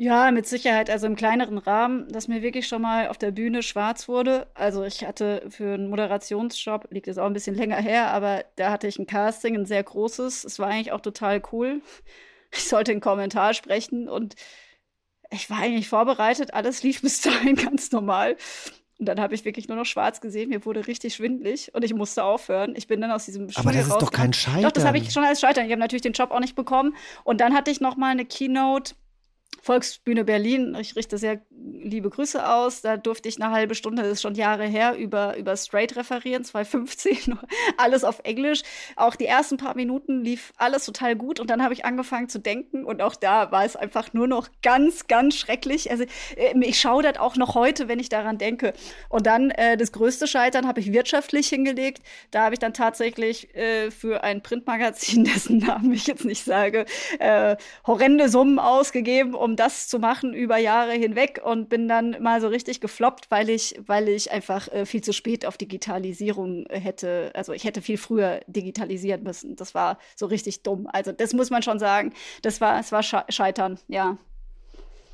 [0.00, 0.90] Ja, mit Sicherheit.
[0.90, 4.46] Also im kleineren Rahmen, dass mir wirklich schon mal auf der Bühne schwarz wurde.
[4.54, 8.70] Also ich hatte für einen Moderationsjob, liegt jetzt auch ein bisschen länger her, aber da
[8.70, 10.44] hatte ich ein Casting, ein sehr großes.
[10.44, 11.82] Es war eigentlich auch total cool.
[12.52, 14.36] Ich sollte einen Kommentar sprechen und
[15.30, 16.54] ich war eigentlich vorbereitet.
[16.54, 18.36] Alles lief bis dahin ganz normal.
[18.98, 20.48] Und dann habe ich wirklich nur noch schwarz gesehen.
[20.48, 22.74] Mir wurde richtig schwindlig und ich musste aufhören.
[22.76, 24.62] Ich bin dann aus diesem Studio Aber das ist doch kein Scheitern.
[24.62, 25.66] Doch, das habe ich schon als Scheitern.
[25.66, 26.96] Ich habe natürlich den Job auch nicht bekommen.
[27.22, 28.94] Und dann hatte ich noch mal eine Keynote
[29.62, 31.42] Volksbühne Berlin, ich richte sehr
[31.88, 32.82] liebe Grüße aus.
[32.82, 36.44] Da durfte ich eine halbe Stunde, das ist schon Jahre her, über, über Straight referieren,
[36.44, 37.38] 2015,
[37.76, 38.62] alles auf Englisch.
[38.96, 42.38] Auch die ersten paar Minuten lief alles total gut und dann habe ich angefangen zu
[42.38, 45.90] denken und auch da war es einfach nur noch ganz, ganz schrecklich.
[45.90, 46.04] Also
[46.36, 48.72] äh, ich schaudert auch noch heute, wenn ich daran denke.
[49.08, 52.02] Und dann äh, das größte Scheitern habe ich wirtschaftlich hingelegt.
[52.30, 56.84] Da habe ich dann tatsächlich äh, für ein Printmagazin, dessen Namen ich jetzt nicht sage,
[57.18, 62.40] äh, horrende Summen ausgegeben, um das zu machen über Jahre hinweg und bin dann mal
[62.40, 67.30] so richtig gefloppt, weil ich, weil ich einfach äh, viel zu spät auf Digitalisierung hätte,
[67.34, 69.56] also ich hätte viel früher digitalisieren müssen.
[69.56, 70.88] Das war so richtig dumm.
[70.92, 72.12] Also das muss man schon sagen.
[72.42, 74.18] Das war, es war Scheitern, ja.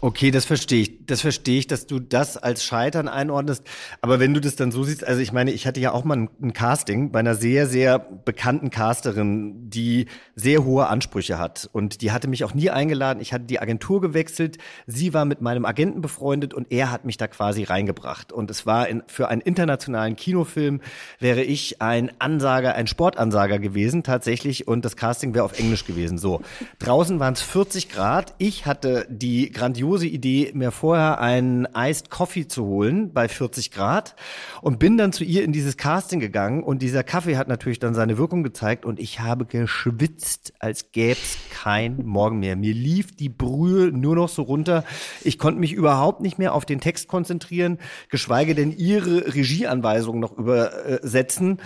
[0.05, 1.07] Okay, das verstehe ich.
[1.07, 3.67] Das verstehe ich, dass du das als Scheitern einordnest.
[4.03, 6.19] Aber wenn du das dann so siehst, also ich meine, ich hatte ja auch mal
[6.19, 11.71] ein, ein, Casting bei einer sehr, sehr bekannten Casterin, die sehr hohe Ansprüche hat.
[11.73, 13.23] Und die hatte mich auch nie eingeladen.
[13.23, 14.59] Ich hatte die Agentur gewechselt.
[14.87, 18.31] Sie war mit meinem Agenten befreundet und er hat mich da quasi reingebracht.
[18.31, 20.83] Und es war in, für einen internationalen Kinofilm
[21.19, 24.69] wäre ich ein Ansager, ein Sportansager gewesen tatsächlich.
[24.69, 26.19] Und das Casting wäre auf Englisch gewesen.
[26.19, 26.43] So.
[26.79, 28.35] Draußen waren es 40 Grad.
[28.37, 33.71] Ich hatte die grandiose grandiose Idee, mir vorher einen Iced Coffee zu holen bei 40
[33.71, 34.17] Grad
[34.61, 37.95] und bin dann zu ihr in dieses Casting gegangen und dieser Kaffee hat natürlich dann
[37.95, 42.57] seine Wirkung gezeigt und ich habe geschwitzt, als gäb's kein Morgen mehr.
[42.57, 44.83] Mir lief die Brühe nur noch so runter.
[45.23, 47.79] Ich konnte mich überhaupt nicht mehr auf den Text konzentrieren,
[48.09, 51.61] geschweige denn ihre Regieanweisungen noch übersetzen.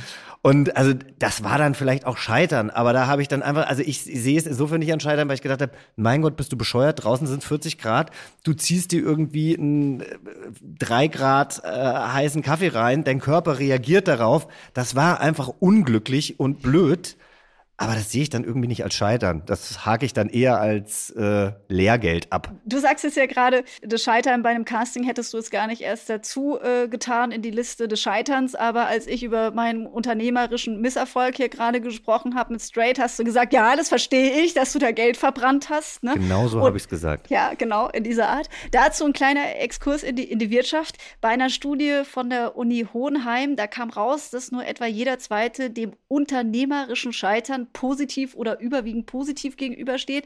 [0.49, 3.83] Und also das war dann vielleicht auch Scheitern, aber da habe ich dann einfach, also
[3.83, 6.57] ich sehe es insofern nicht an Scheitern, weil ich gedacht habe, mein Gott, bist du
[6.57, 8.13] bescheuert, draußen sind 40 Grad,
[8.45, 10.07] du ziehst dir irgendwie einen äh,
[10.63, 14.49] drei Grad äh, heißen Kaffee rein, dein Körper reagiert darauf.
[14.73, 17.19] Das war einfach unglücklich und blöd.
[17.81, 19.43] Aber das sehe ich dann irgendwie nicht als Scheitern.
[19.47, 22.53] Das hake ich dann eher als äh, Lehrgeld ab.
[22.65, 25.83] Du sagst es ja gerade, das Scheitern bei einem Casting hättest du es gar nicht
[25.83, 28.57] erst dazu äh, getan in die Liste des Scheiterns.
[28.57, 33.23] Aber als ich über meinen unternehmerischen Misserfolg hier gerade gesprochen habe mit Straight, hast du
[33.23, 36.03] gesagt, ja, das verstehe ich, dass du da Geld verbrannt hast.
[36.03, 36.15] Ne?
[36.15, 37.31] Genau so habe ich es gesagt.
[37.31, 38.49] Ja, genau, in dieser Art.
[38.73, 40.97] Dazu ein kleiner Exkurs in die, in die Wirtschaft.
[41.21, 45.71] Bei einer Studie von der Uni Hohenheim, da kam raus, dass nur etwa jeder Zweite
[45.71, 50.25] dem unternehmerischen Scheitern positiv oder überwiegend positiv gegenübersteht.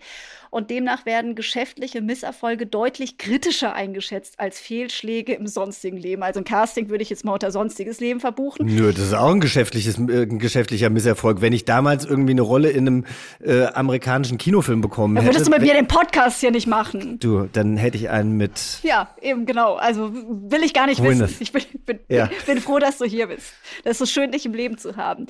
[0.51, 6.23] Und demnach werden geschäftliche Misserfolge deutlich kritischer eingeschätzt als Fehlschläge im sonstigen Leben.
[6.23, 8.67] Also ein Casting würde ich jetzt mal unter sonstiges Leben verbuchen.
[8.67, 11.41] Nö, das ist auch ein geschäftliches, äh, ein geschäftlicher Misserfolg.
[11.41, 13.05] Wenn ich damals irgendwie eine Rolle in einem
[13.41, 15.27] äh, amerikanischen Kinofilm bekommen hätte.
[15.27, 17.19] Dann würdest du mit mir den Podcast hier nicht machen.
[17.19, 18.81] Du, dann hätte ich einen mit.
[18.83, 19.75] Ja, eben genau.
[19.75, 21.21] Also will ich gar nicht Ruines.
[21.21, 21.43] wissen.
[21.43, 22.29] Ich bin, bin, ja.
[22.47, 23.53] bin, froh, dass du hier bist.
[23.85, 25.27] Das ist so schön, dich im Leben zu haben.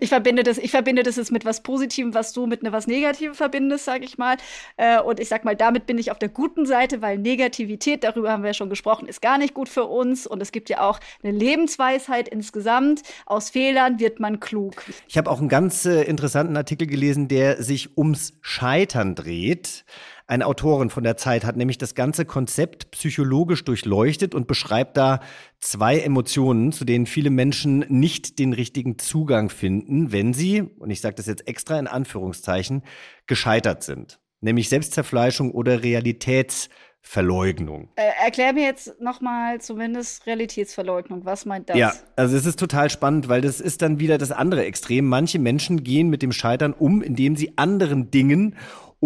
[0.00, 2.86] Ich verbinde das, ich verbinde das jetzt mit was Positivem, was du mit ne was
[2.86, 4.36] Negativem verbindest, sage ich mal.
[4.76, 8.30] Äh, und ich sag mal, damit bin ich auf der guten Seite, weil Negativität, darüber
[8.30, 10.26] haben wir ja schon gesprochen, ist gar nicht gut für uns.
[10.26, 13.02] Und es gibt ja auch eine Lebensweisheit insgesamt.
[13.26, 14.84] Aus Fehlern wird man klug.
[15.08, 19.84] Ich habe auch einen ganz äh, interessanten Artikel gelesen, der sich ums Scheitern dreht.
[20.28, 25.20] Eine Autorin von der Zeit hat nämlich das ganze Konzept psychologisch durchleuchtet und beschreibt da
[25.60, 31.00] zwei Emotionen, zu denen viele Menschen nicht den richtigen Zugang finden, wenn sie, und ich
[31.00, 32.82] sage das jetzt extra in Anführungszeichen,
[33.28, 34.18] gescheitert sind.
[34.40, 36.70] Nämlich Selbstzerfleischung oder Realitäts-
[37.08, 37.88] Verleugnung.
[37.94, 41.24] Äh, erklär mir jetzt nochmal zumindest Realitätsverleugnung.
[41.24, 41.76] Was meint das?
[41.76, 45.06] Ja, also es ist total spannend, weil das ist dann wieder das andere Extrem.
[45.06, 48.56] Manche Menschen gehen mit dem Scheitern um, indem sie anderen Dingen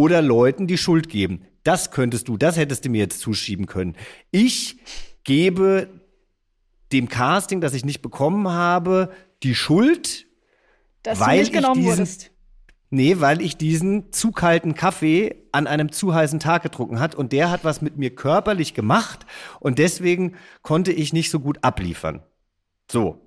[0.00, 1.42] oder Leuten die Schuld geben.
[1.62, 3.96] Das könntest du, das hättest du mir jetzt zuschieben können.
[4.30, 4.78] Ich
[5.24, 5.88] gebe
[6.90, 10.26] dem Casting, das ich nicht bekommen habe, die Schuld,
[11.02, 12.30] Dass weil du nicht genommen ich diesen, wurdest.
[12.88, 17.32] Nee, weil ich diesen zu kalten Kaffee an einem zu heißen Tag getrunken hat und
[17.32, 19.26] der hat was mit mir körperlich gemacht
[19.60, 22.22] und deswegen konnte ich nicht so gut abliefern.
[22.90, 23.20] So.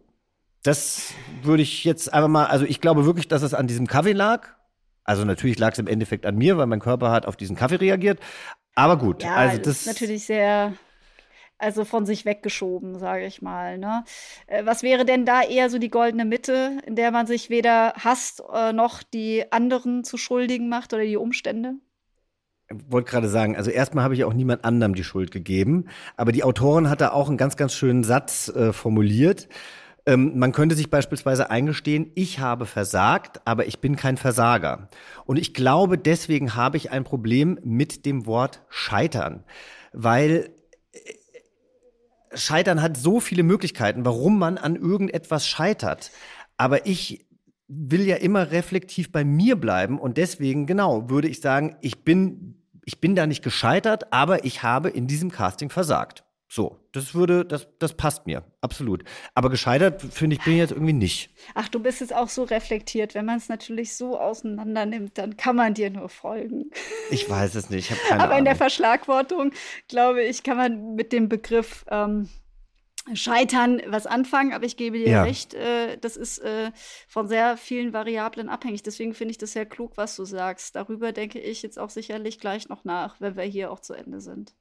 [0.63, 4.13] Das würde ich jetzt einfach mal, also ich glaube wirklich, dass es an diesem Kaffee
[4.13, 4.55] lag.
[5.03, 7.75] Also natürlich lag es im Endeffekt an mir, weil mein Körper hat auf diesen Kaffee
[7.75, 8.19] reagiert.
[8.75, 10.73] Aber gut, Ja, also das ist natürlich sehr,
[11.57, 13.77] also von sich weggeschoben, sage ich mal.
[13.77, 14.03] Ne?
[14.47, 17.93] Äh, Was wäre denn da eher so die goldene Mitte, in der man sich weder
[17.99, 21.75] hasst äh, noch die anderen zu Schuldigen macht oder die Umstände?
[22.87, 25.85] wollte gerade sagen, also erstmal habe ich auch niemand anderem die Schuld gegeben,
[26.17, 29.47] aber die Autorin hat da auch einen ganz, ganz schönen Satz äh, formuliert.
[30.05, 34.89] Ähm, man könnte sich beispielsweise eingestehen, ich habe versagt, aber ich bin kein Versager.
[35.25, 39.43] Und ich glaube, deswegen habe ich ein Problem mit dem Wort scheitern,
[39.93, 40.49] weil
[40.91, 46.11] äh, Scheitern hat so viele Möglichkeiten, warum man an irgendetwas scheitert.
[46.57, 47.25] Aber ich
[47.67, 52.55] will ja immer reflektiv bei mir bleiben und deswegen, genau, würde ich sagen, ich bin,
[52.83, 56.23] ich bin da nicht gescheitert, aber ich habe in diesem Casting versagt.
[56.55, 59.03] So, das würde, das, das passt mir, absolut.
[59.33, 61.31] Aber gescheitert, finde ich, bin ich jetzt irgendwie nicht.
[61.55, 63.15] Ach, du bist jetzt auch so reflektiert.
[63.15, 66.69] Wenn man es natürlich so auseinander nimmt, dann kann man dir nur folgen.
[67.09, 68.59] Ich weiß es nicht, ich habe keine Aber in der Ahnung.
[68.59, 69.51] Verschlagwortung,
[69.87, 72.29] glaube ich, kann man mit dem Begriff ähm,
[73.15, 75.23] Scheitern was anfangen, aber ich gebe dir Ja.
[75.23, 76.69] recht, äh, das ist äh,
[77.07, 78.83] von sehr vielen Variablen abhängig.
[78.83, 80.75] Deswegen finde ich das sehr klug, was du sagst.
[80.75, 84.21] Darüber denke ich jetzt auch sicherlich gleich noch nach, wenn wir hier auch zu Ende
[84.21, 84.53] sind.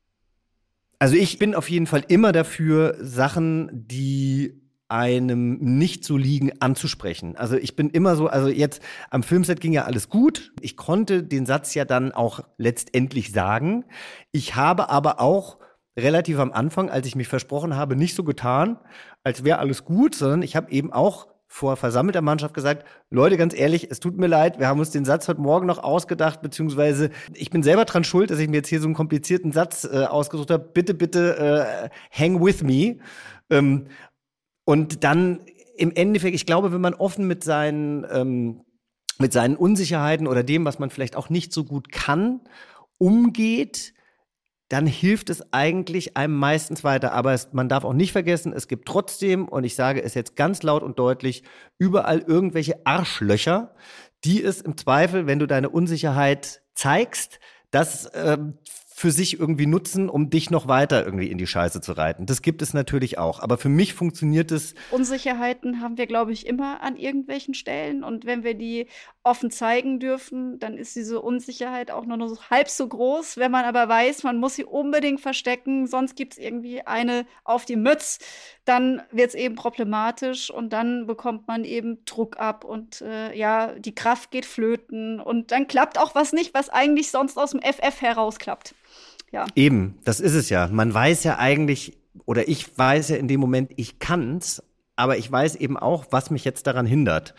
[1.02, 7.34] Also ich bin auf jeden Fall immer dafür, Sachen, die einem nicht so liegen, anzusprechen.
[7.34, 10.52] Also ich bin immer so, also jetzt am Filmset ging ja alles gut.
[10.60, 13.84] Ich konnte den Satz ja dann auch letztendlich sagen.
[14.30, 15.58] Ich habe aber auch
[15.98, 18.78] relativ am Anfang, als ich mich versprochen habe, nicht so getan,
[19.24, 23.52] als wäre alles gut, sondern ich habe eben auch vor versammelter Mannschaft gesagt, Leute, ganz
[23.54, 27.10] ehrlich, es tut mir leid, wir haben uns den Satz heute Morgen noch ausgedacht, beziehungsweise
[27.34, 30.06] ich bin selber dran schuld, dass ich mir jetzt hier so einen komplizierten Satz äh,
[30.06, 30.64] ausgesucht habe.
[30.72, 32.96] Bitte, bitte, äh, hang with me.
[33.50, 33.88] Ähm,
[34.64, 35.40] und dann
[35.76, 38.62] im Endeffekt, ich glaube, wenn man offen mit seinen, ähm,
[39.18, 42.40] mit seinen Unsicherheiten oder dem, was man vielleicht auch nicht so gut kann,
[42.96, 43.92] umgeht,
[44.72, 47.12] dann hilft es eigentlich einem meistens weiter.
[47.12, 50.34] Aber es, man darf auch nicht vergessen, es gibt trotzdem, und ich sage es jetzt
[50.34, 51.42] ganz laut und deutlich,
[51.76, 53.74] überall irgendwelche Arschlöcher,
[54.24, 57.38] die es im Zweifel, wenn du deine Unsicherheit zeigst,
[57.70, 58.56] das ähm,
[59.02, 62.24] für sich irgendwie nutzen, um dich noch weiter irgendwie in die Scheiße zu reiten.
[62.24, 63.40] Das gibt es natürlich auch.
[63.40, 68.04] Aber für mich funktioniert es Unsicherheiten haben wir, glaube ich, immer an irgendwelchen Stellen.
[68.04, 68.86] Und wenn wir die
[69.24, 73.38] offen zeigen dürfen, dann ist diese Unsicherheit auch nur noch halb so groß.
[73.38, 77.64] Wenn man aber weiß, man muss sie unbedingt verstecken, sonst gibt es irgendwie eine auf
[77.64, 78.20] die Mütz,
[78.64, 83.74] dann wird es eben problematisch und dann bekommt man eben Druck ab und äh, ja,
[83.78, 87.60] die Kraft geht flöten und dann klappt auch was nicht, was eigentlich sonst aus dem
[87.60, 88.74] FF herausklappt.
[89.32, 89.46] Ja.
[89.56, 90.68] Eben, das ist es ja.
[90.68, 94.62] Man weiß ja eigentlich, oder ich weiß ja in dem Moment, ich kann's,
[94.94, 97.34] aber ich weiß eben auch, was mich jetzt daran hindert.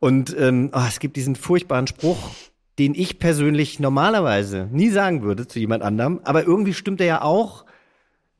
[0.00, 2.30] Und ähm, oh, es gibt diesen furchtbaren Spruch,
[2.78, 7.22] den ich persönlich normalerweise nie sagen würde zu jemand anderem, aber irgendwie stimmt er ja
[7.22, 7.65] auch.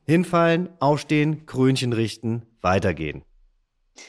[0.07, 3.23] Hinfallen, aufstehen, Krönchen richten, weitergehen.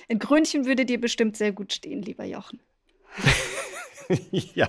[0.09, 2.61] Ein Krönchen würde dir bestimmt sehr gut stehen, lieber Jochen.
[4.31, 4.69] ja,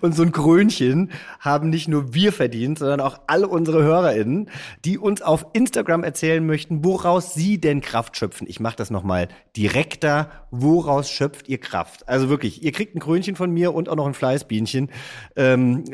[0.00, 4.48] und so ein Krönchen haben nicht nur wir verdient, sondern auch alle unsere HörerInnen,
[4.84, 8.46] die uns auf Instagram erzählen möchten, woraus sie denn Kraft schöpfen.
[8.48, 10.30] Ich mache das nochmal direkter.
[10.52, 12.08] Woraus schöpft ihr Kraft?
[12.08, 14.90] Also wirklich, ihr kriegt ein Krönchen von mir und auch noch ein Fleißbienchen.
[15.36, 15.84] Ähm,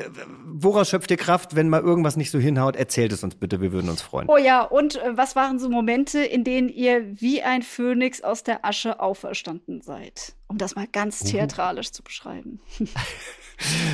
[0.46, 2.76] woraus schöpft ihr Kraft, wenn mal irgendwas nicht so hinhaut?
[2.76, 4.28] Erzählt es uns bitte, wir würden uns freuen.
[4.28, 8.42] Oh ja, und äh, was waren so Momente, in denen ihr wie ein Phönix aus
[8.42, 10.34] der Asche auferstanden seid?
[10.48, 12.60] Um das mal ganz theatralisch zu beschreiben.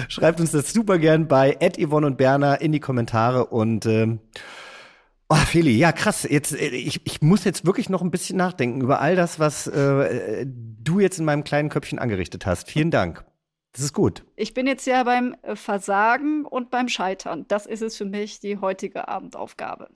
[0.09, 4.21] Schreibt uns das super gern bei Ed Yvonne und Berner in die Kommentare und ähm,
[5.35, 6.25] Oh, Feli, ja krass.
[6.29, 9.67] Jetzt, äh, ich, ich muss jetzt wirklich noch ein bisschen nachdenken über all das, was
[9.67, 12.69] äh, du jetzt in meinem kleinen Köpfchen angerichtet hast.
[12.69, 13.25] Vielen Dank.
[13.73, 14.25] Das ist gut.
[14.37, 17.47] Ich bin jetzt ja beim äh, Versagen und beim Scheitern.
[17.49, 19.89] Das ist es für mich, die heutige Abendaufgabe.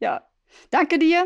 [0.00, 0.22] Ja,
[0.70, 1.24] danke dir.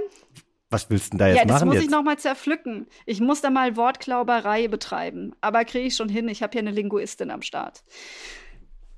[0.71, 1.67] Was willst du denn da jetzt ja, das machen?
[1.69, 1.85] muss jetzt?
[1.85, 2.87] ich noch mal zerpflücken.
[3.07, 5.35] Ich muss da mal Wortklauberei betreiben.
[5.41, 6.29] Aber kriege ich schon hin.
[6.29, 7.83] Ich habe hier eine Linguistin am Start.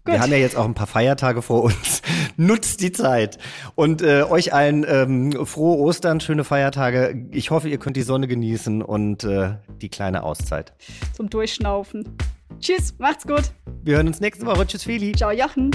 [0.05, 0.23] Wir Gut.
[0.23, 2.03] haben ja jetzt auch ein paar Feiertage vor uns.
[2.37, 3.39] Nutzt die Zeit.
[3.77, 7.29] Und äh, euch allen ähm, frohe Ostern, schöne Feiertage.
[7.31, 10.73] Ich hoffe, ihr könnt die Sonne genießen und äh, die kleine Auszeit.
[11.13, 12.17] Zum Durchschnaufen.
[12.59, 13.53] Tschüss, macht's gut.
[13.83, 14.67] Wir hören uns nächste Woche.
[14.67, 15.13] Tschüss, Feli.
[15.13, 15.71] Ciao, Jochen.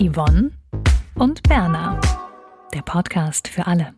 [0.00, 0.52] Yvonne
[1.16, 2.00] und Berna.
[2.72, 3.97] Der Podcast für alle.